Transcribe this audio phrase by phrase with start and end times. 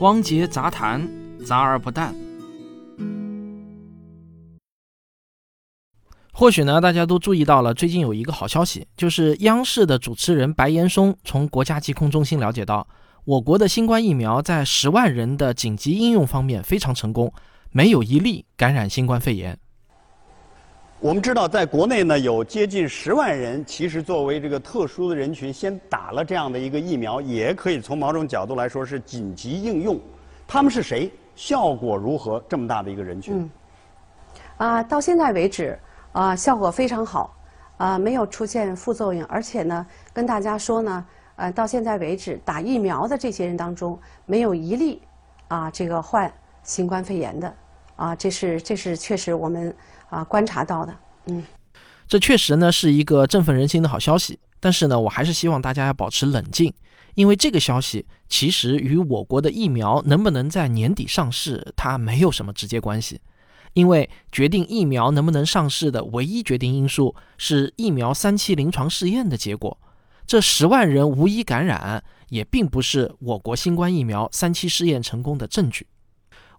[0.00, 1.08] 汪杰杂谈，
[1.44, 2.14] 杂而不淡。
[6.32, 12.86] 或许呢，大家都注意到了，最近有一个好消息，就是央视的主持人白岩松从国家疾控中心了解到，
[13.24, 17.32] 我国的新冠疫苗在十万人的紧急应用方面非常成功，
[17.72, 19.58] 没有一例感染新冠肺炎。
[21.00, 29.96] 我们知道，在国内呢，有接近十万人，其实作为这个特殊的人群，先打了这样的一个疫苗，也可以从某种角度来说是紧急应用。
[30.44, 31.08] 他们是谁？
[31.36, 32.42] 效果如何？
[32.48, 33.38] 这么大的一个人群？
[33.38, 33.50] 嗯，
[34.56, 35.78] 啊，到现在为止，
[36.10, 37.32] 啊，效果非常好，
[37.76, 43.96] 啊，没有出现副作用，而且呢，跟大家说呢，呃，到现在为止，打疫苗的这些人当中，
[44.26, 45.00] 没有一例，
[45.46, 46.28] 啊，这个患
[46.64, 47.54] 新冠肺炎的，
[47.98, 49.76] 啊，这是这是确实我们。
[50.10, 51.44] 啊，观察到的，嗯，
[52.06, 54.38] 这确实呢是一个振奋人心的好消息。
[54.58, 56.72] 但是呢，我还是希望大家要保持冷静，
[57.14, 63.20] 因为这个消息其实与我国的疫苗能不能在年底上市，它没有什么直接关系。
[63.74, 69.76] 因为决定疫苗能不能上市的唯一决定因素是疫苗三期临床试验的结果。
[70.26, 75.86] 这十万人无一感染，也并不是我国新冠疫苗三期试验成功的证据。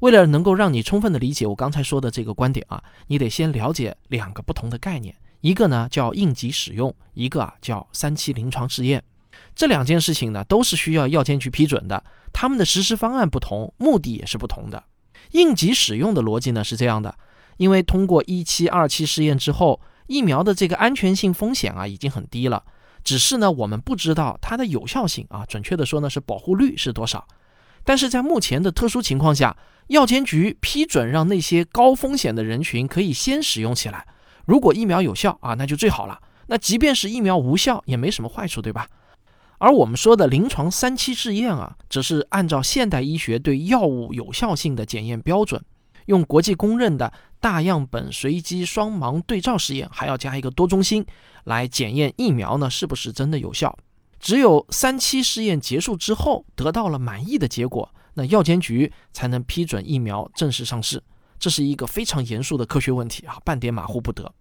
[0.00, 9.02] 为了能够让你充分的理解我刚才说的这个观点啊，你得先了解两个不同的概念，一个呢叫应急使用，一个啊叫三期临床试验。
[9.54, 14.84] 这两件事情呢都是需要药监局批准的，他们的实施方案不同，目的也是不同的。
[15.32, 17.16] 应急使用的逻辑呢是这样的，
[17.56, 22.62] 因为通过一期、二期试验之后，疫苗的这个安全性风险啊已经很低了，
[23.02, 27.26] 只是呢我们不知道它的有效性啊，准确的说呢是保护率是多少。
[27.84, 29.56] 但是在目前的特殊情况下，
[29.88, 34.06] 药监局批准让那些高风险的人群可以先使用起来。
[34.46, 36.18] 如果疫苗有效啊，那就最好了。
[36.46, 38.86] 那即便是疫苗无效，也没什么坏处，对吧？
[39.58, 45.62] 而我们说的临床三期试验啊，则是按照现代医学对药物有效性的检验标准，
[46.06, 51.04] 用国际公认的大样本随机双盲对照试验，还要加一个多中心
[51.44, 53.76] 来检验疫苗呢是不是真的有效。
[54.18, 61.02] 只有三期试验结束之后，得到了满意的结果，那药监局才能批准疫苗正式上市。
[61.38, 64.32] 这是一个非常严肃的科学问题啊，半点马虎不得。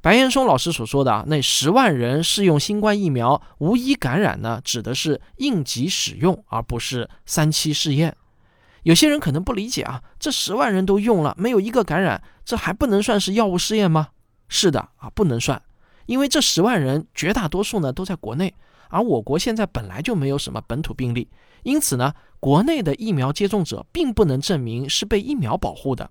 [0.00, 8.16] 白岩松老师所说的啊，那十万人试用新冠疫苗无一感染呢，指的是应急使用，而不是三期试验。
[8.84, 14.08] 有些人可能不理解啊，这十万人都用了，没有一个感染，这还不能算是药物试验吗？
[14.48, 15.60] 是的啊，不能算，
[16.06, 18.54] 因为这十万人绝大多数呢都在国内。
[18.90, 21.26] 而我国现在本来就没有什么本土病例，
[21.62, 26.10] 因此呢，国内的疫苗接种者并不能证明是被疫苗保护的。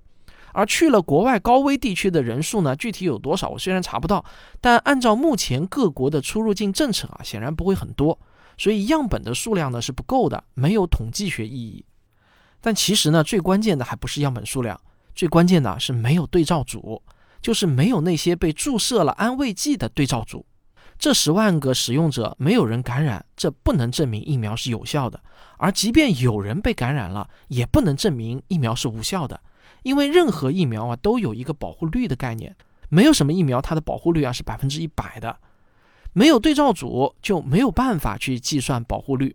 [0.51, 4.25] 而去了国外高危地区的人数呢，具体有多少，我虽然查不到，
[4.59, 8.17] 但按照目前各国的出入境政策啊，显然不会很多。
[8.57, 11.85] 所以样本的数量呢是不够的，没有统计学意义。
[12.59, 14.79] 但其实呢，最关键的还不是样本数量，
[15.13, 17.01] 最关键的是没有对照组，
[17.41, 20.45] 就是没有那些被注射了安慰剂的对照组。
[20.99, 25.17] 这十万个使用者没有人感染，这不能证明疫苗是有效的。
[25.57, 29.39] 而即便有人被感染了，也不能证明疫苗是无效的。
[29.83, 32.53] 因为任何疫苗啊都有一个保护率的概念，
[32.89, 35.37] 没有什么疫苗它的保护率啊是百分之一百的。
[36.11, 39.33] 没有对照组就没有办法去计算保护率。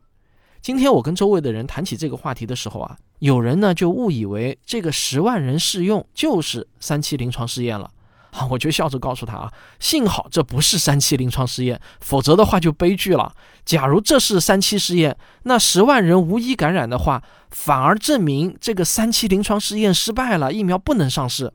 [0.60, 7.91] 今天我跟周围的人谈起这个话题的时候啊，有人呢就误以为这个十万人试用就是三期临床试验了。
[8.34, 13.33] 啊，我就笑着告诉他啊，幸好这不是三期临床试验，否则的话就悲剧了。
[13.65, 21.53] 假如这是三期试验，那十万人无一感染的话，反而证明这个三期临床试验失败了，疫苗不能上市。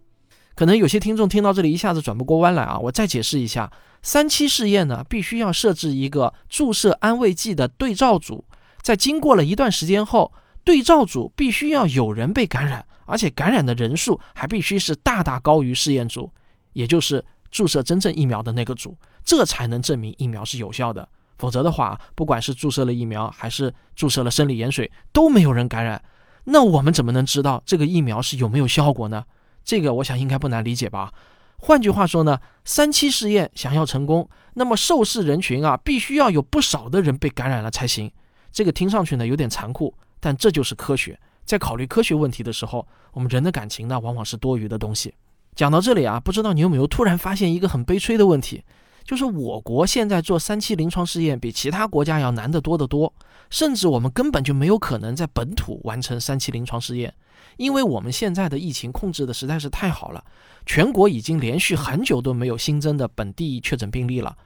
[0.56, 3.70] 可能有些听众听到这里一下子转不过弯来啊，我再解释一下，
[4.02, 8.46] 三期试验呢，必须要设置一个注射安慰剂的对照组，
[8.82, 10.32] 在经过了一段时间后，
[10.64, 16.32] 对照组必须要有人被感染，而且感染的人数还必须是大大高于试验组。
[16.74, 21.08] 也就是注射真正疫苗的那个组，这才能证明疫苗是有效的。
[21.38, 26.04] 否则的话，不管是注射了疫苗，还是注射了生理盐水，都没有人感染。
[26.44, 29.24] 那我们怎么能知道这个疫苗是有没有效果呢？
[29.64, 31.14] 这个我想应该不难理解吧。
[31.58, 38.12] 换句话说呢，三期试验想要成功，那么受试人群啊，必须要有不少的人被感染了才行。
[38.52, 41.20] 这个听上去呢有点残酷，但这就是科学。
[41.46, 45.14] 在考虑科学问题的时候，我们人的感情呢，往往是多余的东西。
[45.60, 48.64] 讲到这里啊，不知道你有没有突然发现一个很悲催的问题，
[49.04, 53.14] 就是我国现在做三期临床试验比其他国家要难得多得多，
[53.50, 57.14] 甚至我们根本就没有可能在本土完成三期临床试验，
[57.58, 60.24] 因为我们现在的疫情控制的实在是太好了，
[60.66, 64.38] 全国已经连续很久都没有新增的本地确诊病例了，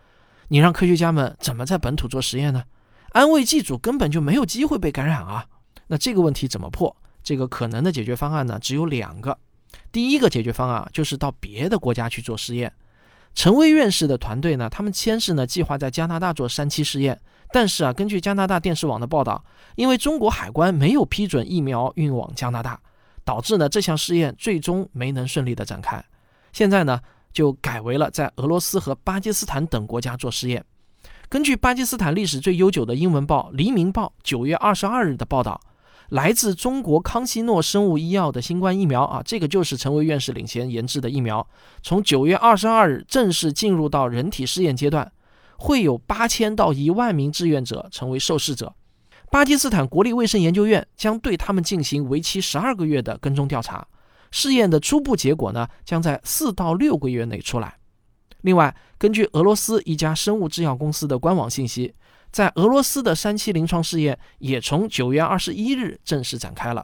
[0.48, 2.64] 你让科学家们怎么在本土做实验呢？
[3.10, 5.46] 安慰剂组根本就没有机会被感染啊！
[5.86, 6.98] 那这个问题怎么破？
[7.22, 9.38] 这个可能的解决方案呢，只有两个。
[9.94, 12.74] 第一个解决方案就是到别的国家去做试验。
[13.36, 19.46] 陈薇院士的团队呢，他们先是呢计划在加拿大做三期试验，但是啊，根据加拿大电视网的报道，
[19.76, 22.80] 因为中国海关没有批准疫苗运往加拿大，
[23.24, 26.04] 导致呢这项试验最终没能顺利的展开。
[26.52, 27.00] 现在呢
[27.32, 30.66] 就改为了在俄罗斯和巴基斯坦等国家做试验。
[31.30, 35.62] 根据巴基斯坦历史最悠久的英文报《黎明报》九月二十二日的报道。
[36.10, 41.48] 来自中国康希诺生物医药的新冠疫苗啊，这个就是陈薇院士领衔研制的疫苗。
[41.82, 45.12] 从九月二十二日正式进入到人体试验阶段，
[45.58, 48.74] 会有八千到一万名志愿者成为受试者。
[49.32, 53.88] 巴基斯坦国立卫生研究院将对他们进行为期十二个月的跟踪调查。
[54.30, 57.76] 试验的初步结果呢，将在四到六个月内出来。
[58.42, 61.94] 另外，根据俄罗斯一家生物制药公司的官网信息。
[62.34, 66.84] 在俄罗斯的三期临床试验也从九月二十一日正式展开了。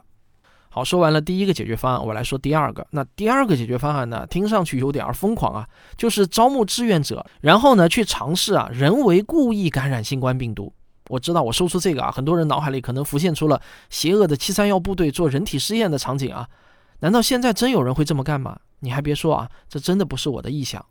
[0.68, 2.86] 好，说完了第一个解决方案，我来说第二个。
[2.92, 10.72] 那第二个解决方案呢，听上去有点儿疯狂啊，就是招募志愿者，然后呢去尝试啊人为故意感染新冠病毒。
[11.08, 16.48] 我知道我说出这个啊，很多人脑海里可能浮现出了邪恶的七三幺部队做人体试验的场景啊。
[17.00, 18.56] 难道现在真有人会这么干吗？
[18.78, 20.86] 你还别说啊，这真的不是我的臆想。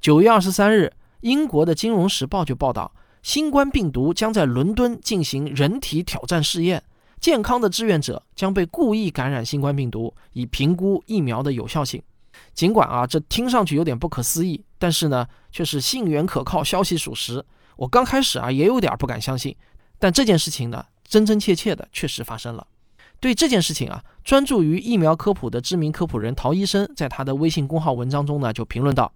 [0.00, 2.92] 九月二十三日，英国的《金融时报》就报道。
[3.24, 6.82] 新冠病毒将在伦敦进行人体挑战试验，
[7.18, 12.02] 健康的志愿者将被故意感染新冠病毒，以评估疫苗的有效性。
[12.52, 17.42] 尽管啊，这听上去有点不可思议，但是呢，却是信源可靠，消息属实。
[17.76, 19.56] 我刚开始啊，也有点不敢相信，
[19.98, 22.66] 但这件事情呢，真真切切的确实发生了。
[23.20, 29.10] 对这件事情啊，专注于疫苗科普的知名科普人陶医生在他的微信公号文章中呢，就评论道。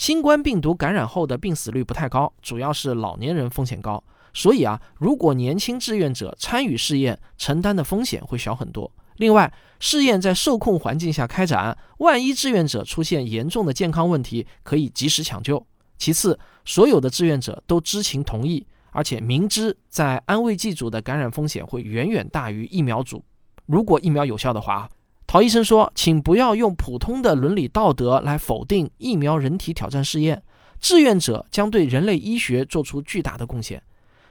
[0.00, 4.02] 新冠病毒感染后的病死率不太高，主要是老年人风险高。
[4.32, 8.90] 所以啊，如果年轻志愿者参与试验，承担的风险会小很多。
[9.16, 15.66] 另外，试验在受控环境下开展，万一志愿者出现严重的健康问题，可以及时抢救。
[15.98, 23.22] 其次，所有的志愿者都知情同意，而且明知在安慰剂组的感染风险会远远大于疫苗组。
[23.66, 24.88] 如果疫苗有效的话。
[25.30, 30.42] 陶医生说：“请不要用普通的伦理道德来否定疫苗人体挑战试验。
[30.80, 33.80] 志愿者将对人类医学做出巨大的贡献，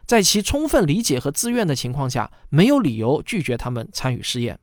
[0.06, 4.60] 在其充分理解和自愿的情况下，没有理由拒绝他们参与试验。”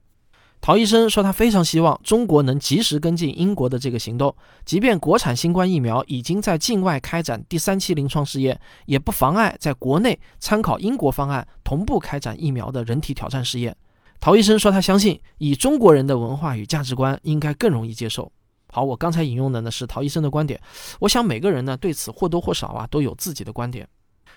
[0.61, 4.37] 陶医生说：“他非常希望中国能及时跟进英国的这个行动，
[4.67, 13.75] 即便国产新冠疫苗已经在境外开展第三期临床试验，也不妨碍在国内参考英国方案，同步开展疫苗的人体挑战试验。”
[14.21, 18.31] 陶医生说：“他相信以中国人的文化与价值观，应该更容易接受。”
[18.73, 20.61] 好，我刚才引用的呢是陶医生的观点。
[21.01, 23.89] 我想每个人呢对此或多或少啊都有自己的观点。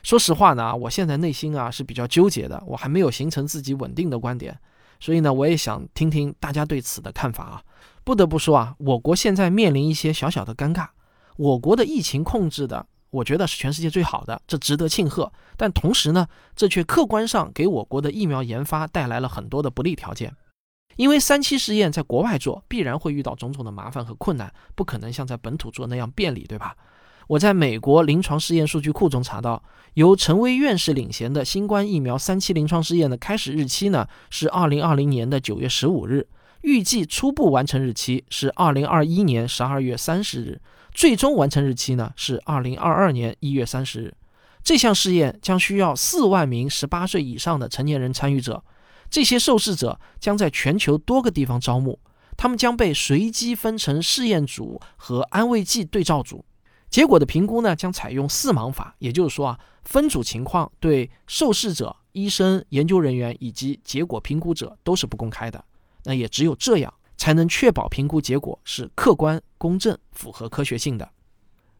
[0.04, 4.58] 说实话呢，我现在内心啊是比较纠结的，我还没有形成自己稳定的观点，
[5.00, 7.64] 所以呢我也想听听大家对此的看法啊。
[8.04, 10.88] 不得不说啊，我国现在面临一些小小的尴尬，
[11.38, 12.86] 我国的疫情控制的。
[13.12, 15.32] 我觉得是全世界最好的，这值得庆贺。
[15.58, 20.34] 但同时呢，这却客观上给我国的疫苗研发带来了很多的不利条件。
[20.96, 26.76] 因为三期试验在国外做，必然会遇到种种的麻烦和困难，不可能像在本土做那样便利，对吧？
[27.28, 29.64] 我在美国临床试验数据库中查到，
[29.94, 36.28] 由陈薇院士领衔的新冠疫苗三期临床试验的开始日期呢是二零二零年的九月十五日，
[36.62, 40.60] 预计初步完成日期是二零二一年十二月三十日。
[41.00, 44.14] 最终完成日期呢是二零二二年一月三十日。
[44.62, 48.62] 这项试验将需要四万名十八岁以上的成年人参与者，
[49.10, 51.98] 这些受试者将在全球多个地方招募，
[52.36, 56.44] 他们将被随机分成试验组和安慰剂对照组。
[56.90, 65.64] 结果的评估呢将采用四盲法，也就是说啊，分组情况对受试者、医生、研究人员以及结果评估者都是不公开的。
[66.04, 66.94] 那也只有这样。
[67.20, 71.08] 才能确保评估结果是客观、公正、符合科学性的。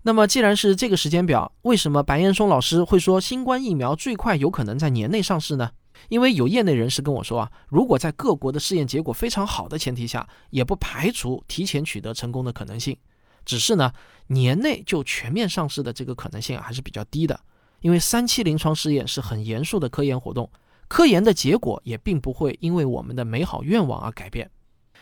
[0.02, 5.72] 那么，既然是这个时间表，为什么白岩松老师会说新冠疫苗最快有可能在年内上市呢？
[6.10, 12.96] 因为有业内人士跟我说啊，如果在各国的试验结果非常好的前提下，也不排除提前取得成功的可能性。
[13.46, 13.92] 只是呢，
[14.28, 17.40] 年内就全面上市的这个可能性还是比较低的。
[17.82, 20.50] 因为三期临床试验是很严肃的科研活动，
[20.90, 24.50] 科研的结果也并不会因为我们的美好愿望而改变。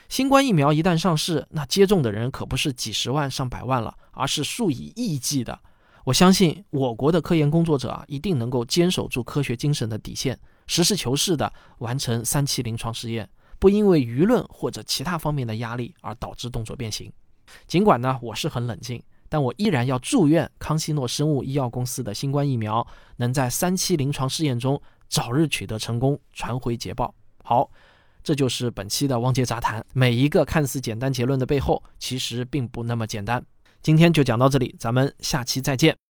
[0.10, 5.60] 新冠疫苗一旦上市，那接种的人可不是几十万、上百万了，而是数以亿计的。
[6.06, 17.12] 我相信我国的科研工作者啊，一定能够坚守住科学精神的底线，实事求是地完成三期临床试验，不因为舆论或者其他方面的压力而导致动作变形。
[17.68, 22.88] 尽管呢，我是很冷静，但我依然要祝愿康希诺生物医药公司的新冠疫苗
[23.18, 27.14] 能在三期临床试验中早日取得成功，传回捷报。
[27.44, 27.70] 好，
[28.28, 29.82] 这就是本期的汪杰杂谈。
[29.94, 33.42] 每一个看似简单结论的背后，其实并不那么简单。
[33.82, 36.07] 今天就讲到这里，咱们下期再见。